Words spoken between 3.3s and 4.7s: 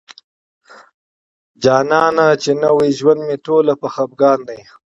ټوله په خفګان دی